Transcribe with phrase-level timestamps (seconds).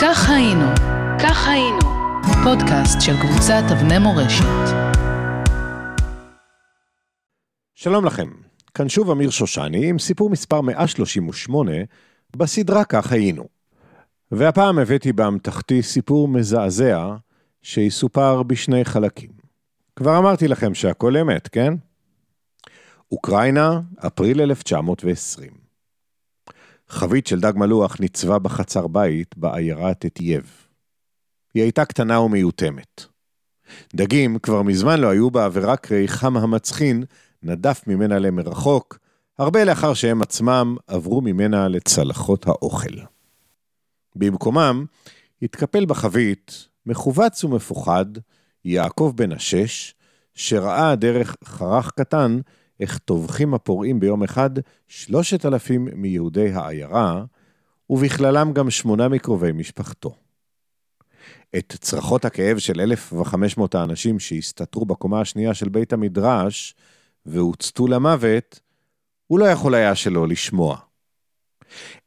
[0.00, 0.64] כך היינו,
[1.22, 1.78] כך היינו,
[2.44, 4.74] פודקאסט של קבוצת אבני מורשת.
[7.74, 8.30] שלום לכם,
[8.74, 11.72] כאן שוב אמיר שושני עם סיפור מספר 138
[12.36, 13.44] בסדרה כך היינו.
[14.32, 17.14] והפעם הבאתי באמתחתי סיפור מזעזע
[17.62, 19.30] שיסופר בשני חלקים.
[19.96, 21.74] כבר אמרתי לכם שהכל אמת, כן?
[23.12, 25.67] אוקראינה, אפריל 1920.
[26.88, 30.52] חבית של דג מלוח ניצבה בחצר בית בעיירה טטייב.
[31.54, 33.04] היא הייתה קטנה ומיותמת.
[33.94, 37.04] דגים כבר מזמן לא היו בה, ורק ריחם המצחין
[37.42, 38.98] נדף ממנה למרחוק,
[39.38, 42.94] הרבה לאחר שהם עצמם עברו ממנה לצלחות האוכל.
[44.16, 44.84] במקומם
[45.42, 48.06] התקפל בחבית, מכווץ ומפוחד,
[48.64, 49.94] יעקב בן השש,
[50.34, 52.40] שראה דרך חרך קטן
[52.80, 54.50] איך טובחים הפורעים ביום אחד
[54.88, 57.24] שלושת אלפים מיהודי העיירה,
[57.90, 60.14] ובכללם גם שמונה מקרובי משפחתו.
[61.58, 66.74] את צרחות הכאב של 1,500 האנשים שהסתתרו בקומה השנייה של בית המדרש
[67.26, 68.60] והוצתו למוות,
[69.26, 70.76] הוא לא יכול היה שלא לשמוע.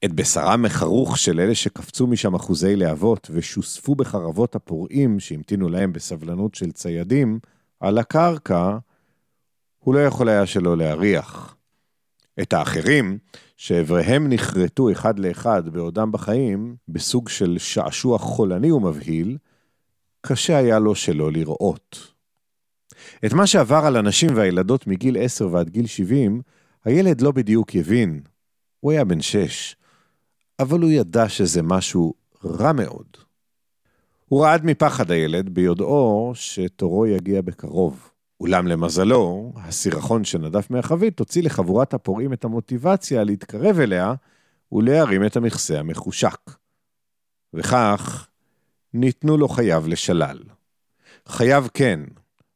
[0.06, 6.56] את בשרם מחרוך של אלה שקפצו משם אחוזי להבות ושוספו בחרבות הפורעים שהמתינו להם בסבלנות
[6.56, 7.40] של ציידים
[7.80, 8.78] על הקרקע,
[9.84, 11.56] הוא לא יכול היה שלא להריח.
[12.42, 13.18] את האחרים,
[13.58, 19.38] שאיבריהם נחרטו אחד לאחד בעודם בחיים, בסוג של שעשוע חולני ומבהיל,
[20.22, 22.12] קשה היה לו שלא לראות.
[23.26, 26.42] את מה שעבר על הנשים והילדות מגיל 10 ועד גיל 70,
[26.86, 28.22] הילד לא בדיוק הבין.
[28.80, 29.76] הוא היה בן 6,
[30.60, 32.14] אבל הוא ידע שזה משהו
[32.46, 33.08] רע מאוד.
[34.26, 38.12] הוא רעד מפחד הילד ביודעו שתורו יגיע בקרוב.
[38.42, 44.14] אולם למזלו, הסירחון שנדף מהחבית הוציא לחבורת הפורעים את המוטיבציה להתקרב אליה
[44.72, 46.52] ולהרים את המכסה המחושק.
[47.54, 48.28] וכך
[48.94, 50.40] ניתנו לו חייו לשלל.
[51.28, 52.00] חייו כן,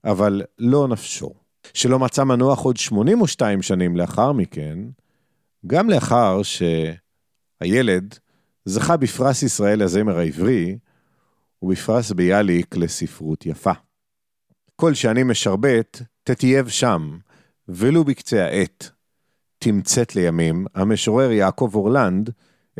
[0.03, 1.33] אבל לא נפשו.
[1.73, 4.79] שלא מצא מנוח עוד 82 שנים לאחר מכן,
[5.67, 8.15] גם לאחר שהילד
[8.65, 10.77] זכה בפרס ישראל לזמר העברי,
[11.61, 13.71] ובפרס ביאליק לספרות יפה.
[14.75, 17.17] כל שאני משרבט, תטייב שם,
[17.67, 18.89] ולו בקצה העט.
[19.59, 22.29] תמצת לימים המשורר יעקב אורלנד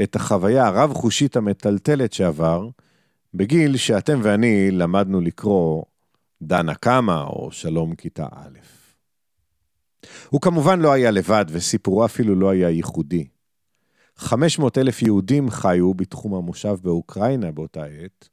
[0.04, 2.70] את החוויה הרב-חושית המטלטלת שעבר,
[3.34, 5.84] בגיל שאתם ואני למדנו לקרוא
[6.42, 8.60] דנה קמה או שלום כיתה א'.
[10.30, 13.28] הוא כמובן לא היה לבד, וסיפורו אפילו לא היה ייחודי.
[14.18, 18.30] 500 אלף יהודים חיו בתחום המושב באוקראינה באותה עת,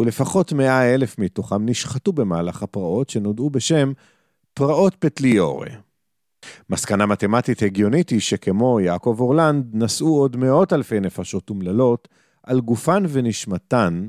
[0.00, 3.92] ולפחות 100 אלף מתוכם נשחטו במהלך הפרעות שנודעו בשם
[4.54, 5.70] פרעות פטליורה.
[6.70, 12.08] מסקנה מתמטית הגיונית היא שכמו יעקב אורלנד, נשאו עוד מאות אלפי נפשות אומללות
[12.42, 14.08] על גופן ונשמתן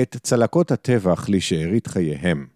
[0.00, 2.46] את צלקות הטבח לשארית חייהם.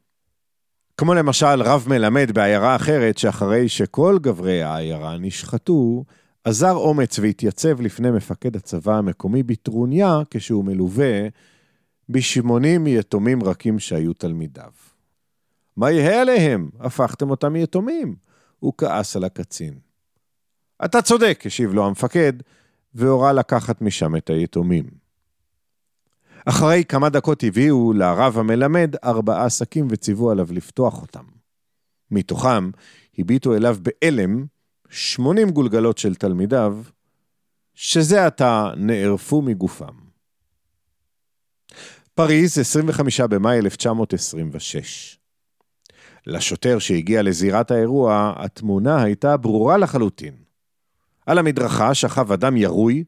[0.97, 6.05] כמו למשל רב מלמד בעיירה אחרת, שאחרי שכל גברי העיירה נשחטו,
[6.45, 11.29] עזר אומץ והתייצב לפני מפקד הצבא המקומי בטרוניה, כשהוא מלווה
[12.13, 14.71] בשמונים יתומים רכים שהיו תלמידיו.
[15.77, 16.71] מה יהיה עליהם?
[16.81, 18.17] הפכתם אותם יתומים.
[18.59, 19.79] הוא כעס על הקצין.
[20.85, 22.33] אתה צודק, השיב לו המפקד,
[22.95, 24.85] והורה לקחת משם את היתומים.
[26.47, 31.25] אחרי כמה דקות הביאו לרב המלמד ארבעה שקים וציוו עליו לפתוח אותם.
[32.11, 32.71] מתוכם
[33.19, 34.47] הביטו אליו בהלם
[34.91, 36.79] שמונים גולגלות של תלמידיו,
[37.75, 40.02] שזה עתה נערפו מגופם.
[42.15, 45.19] פריז, 25 במאי 1926.
[46.27, 50.35] לשוטר שהגיע לזירת האירוע, התמונה הייתה ברורה לחלוטין.
[51.27, 53.05] על המדרכה שכב אדם ירוי,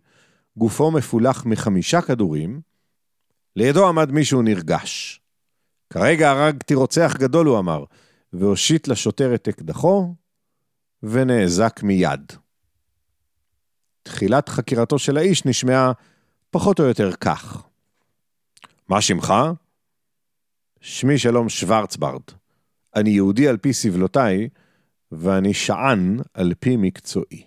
[0.56, 2.60] גופו מפולח מחמישה כדורים,
[3.56, 5.21] לידו עמד מישהו נרגש.
[5.91, 7.84] כרגע הרגתי רוצח גדול, הוא אמר,
[8.32, 10.15] והושיט לשוטר את אקדחו,
[11.03, 12.32] ונאזק מיד.
[14.03, 15.92] תחילת חקירתו של האיש נשמעה
[16.50, 17.66] פחות או יותר כך.
[18.89, 19.34] מה שמך?
[20.81, 22.22] שמי שלום שוורצברד.
[22.97, 24.48] אני יהודי על פי סבלותיי,
[25.13, 27.47] ואני שען על פי מקצועי.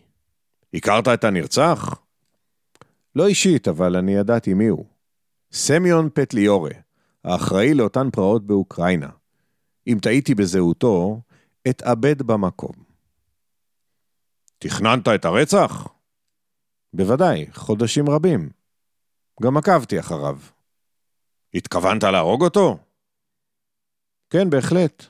[0.74, 1.96] הכרת את הנרצח?
[3.16, 4.86] לא אישית, אבל אני ידעתי מי הוא.
[5.52, 6.72] סמיון פטליורה,
[7.24, 9.10] האחראי לאותן פרעות באוקראינה.
[9.88, 11.22] אם טעיתי בזהותו,
[11.70, 12.74] אתאבד במקום.
[14.60, 15.88] תכננת את הרצח?
[16.94, 18.50] בוודאי, חודשים רבים.
[19.44, 20.38] גם עקבתי אחריו.
[21.54, 22.78] התכוונת להרוג אותו?
[24.30, 25.06] כן, בהחלט.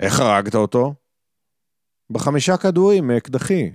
[0.00, 0.94] איך הרגת אותו?
[2.10, 3.70] בחמישה כדורים מאקדחי.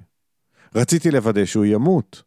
[0.75, 2.23] רציתי לוודא שהוא ימות,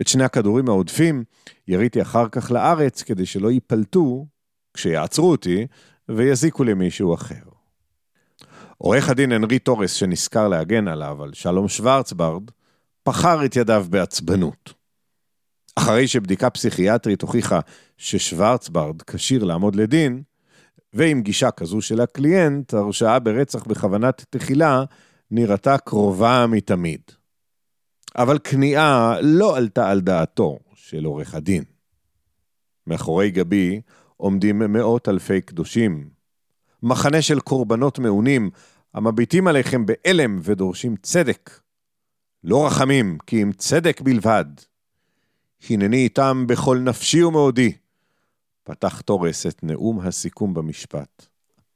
[0.00, 1.24] את שני הכדורים העודפים
[1.68, 4.26] יריתי אחר כך לארץ כדי שלא ייפלטו
[4.74, 5.66] כשיעצרו אותי
[6.08, 7.48] ויזיקו למישהו אחר.
[8.78, 12.50] עורך הדין הנרי תורס שנזכר להגן עליו, על שלום שוורצברד,
[13.02, 14.77] פחר את ידיו בעצבנות.
[15.78, 17.60] אחרי שבדיקה פסיכיאטרית הוכיחה
[17.96, 20.22] ששוורצברד כשיר לעמוד לדין,
[20.92, 24.84] ועם גישה כזו של הקליינט, הרשעה ברצח בכוונת תחילה
[25.30, 27.00] נראתה קרובה מתמיד.
[28.16, 31.64] אבל כניעה לא עלתה על דעתו של עורך הדין.
[32.86, 33.80] מאחורי גבי
[34.16, 36.08] עומדים מאות אלפי קדושים,
[36.82, 38.50] מחנה של קורבנות מעונים,
[38.94, 41.60] המביטים עליכם באלם ודורשים צדק.
[42.44, 44.44] לא רחמים, כי אם צדק בלבד.
[45.70, 47.72] הנני איתם בכל נפשי ומאודי.
[48.64, 51.26] פתח תורס את נאום הסיכום במשפט.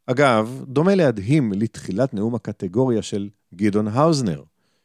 [0.06, 4.43] אגב, דומה להדהים לתחילת נאום הקטגוריה של גדעון האוזנר,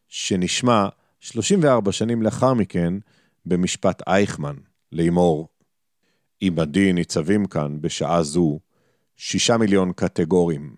[0.08, 0.88] שנשמע
[1.20, 2.94] 34 שנים לאחר מכן
[3.46, 4.56] במשפט אייכמן,
[4.92, 5.48] לאמור,
[6.42, 8.60] עמדי ניצבים כאן בשעה זו
[9.16, 10.76] שישה מיליון קטגורים,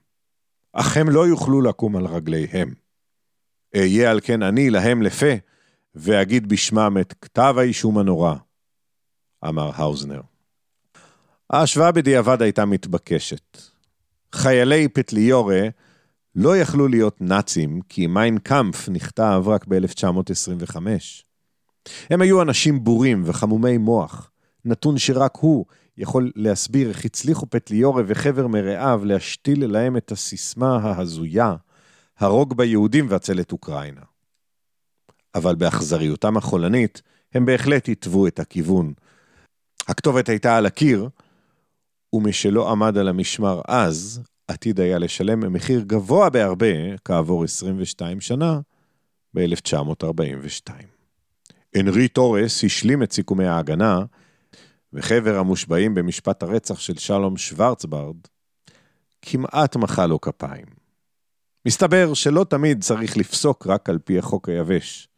[0.73, 2.73] אך הם לא יוכלו לקום על רגליהם.
[3.75, 5.33] אהיה על כן אני להם לפה,
[5.95, 8.35] ואגיד בשמם את כתב האישום הנורא,
[9.47, 10.21] אמר האוזנר.
[11.49, 13.57] ההשוואה בדיעבד הייתה מתבקשת.
[14.33, 15.67] חיילי פטליורה
[16.35, 20.77] לא יכלו להיות נאצים, כי מיין קאמפף נכתב רק ב-1925.
[22.09, 24.31] הם היו אנשים בורים וחמומי מוח,
[24.65, 25.65] נתון שרק הוא
[25.97, 31.55] יכול להסביר איך הצליחו פטליורה וחבר מרעיו להשתיל להם את הסיסמה ההזויה,
[32.19, 34.01] הרוג ביהודים והצל את אוקראינה.
[35.35, 37.01] אבל באכזריותם החולנית,
[37.33, 38.93] הם בהחלט התוו את הכיוון.
[39.87, 41.09] הכתובת הייתה על הקיר,
[42.13, 48.59] ומשלא עמד על המשמר אז, עתיד היה לשלם מחיר גבוה בהרבה כעבור 22 שנה,
[49.33, 50.71] ב-1942.
[51.75, 54.03] הנרי תורס השלים את סיכומי ההגנה,
[54.93, 58.15] וחבר המושבעים במשפט הרצח של שלום שוורצברד,
[59.21, 60.65] כמעט מחא לו כפיים.
[61.65, 65.08] מסתבר שלא תמיד צריך לפסוק רק על פי החוק היבש.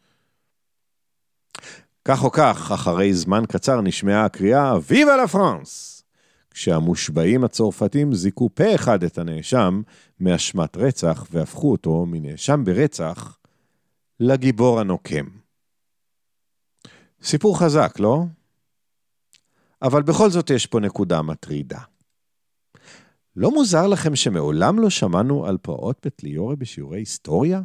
[2.06, 6.04] כך או כך, אחרי זמן קצר נשמעה הקריאה "ויבה לה פרנס!"
[6.52, 9.82] כשהמושבעים הצרפתים זיכו פה אחד את הנאשם
[10.20, 13.38] מאשמת רצח והפכו אותו מנאשם ברצח
[14.20, 15.26] לגיבור הנוקם.
[17.24, 18.24] סיפור חזק, לא?
[19.82, 21.80] אבל בכל זאת יש פה נקודה מטרידה.
[23.36, 27.62] לא מוזר לכם שמעולם לא שמענו על פרעות פטליורה בשיעורי היסטוריה?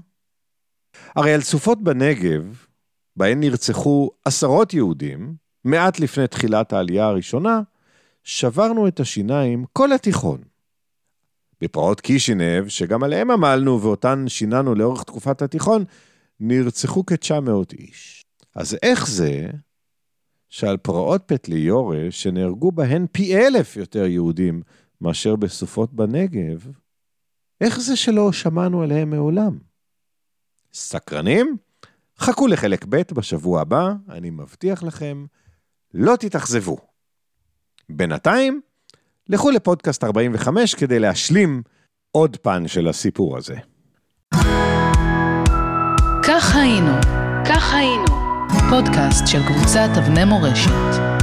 [1.16, 2.65] הרי על סופות בנגב,
[3.16, 5.34] בהן נרצחו עשרות יהודים,
[5.64, 7.60] מעט לפני תחילת העלייה הראשונה,
[8.24, 10.40] שברנו את השיניים כל התיכון.
[11.60, 15.84] בפרעות קישינב, שגם עליהם עמלנו ואותן שיננו לאורך תקופת התיכון,
[16.40, 18.24] נרצחו כ-900 איש.
[18.54, 19.50] אז איך זה
[20.48, 24.62] שעל פרעות פטליורה, שנהרגו בהן פי אלף יותר יהודים
[25.00, 26.66] מאשר בסופות בנגב,
[27.60, 29.58] איך זה שלא שמענו עליהם מעולם?
[30.72, 31.56] סקרנים?
[32.20, 35.26] חכו לחלק ב' בשבוע הבא, אני מבטיח לכם,
[35.94, 36.76] לא תתאכזבו.
[37.90, 38.60] בינתיים,
[39.28, 41.62] לכו לפודקאסט 45 כדי להשלים
[42.10, 43.56] עוד פן של הסיפור הזה.
[46.22, 46.92] כך היינו,
[47.48, 48.06] כך היינו,
[48.70, 51.15] פודקאסט של קבוצת אבני מורשת.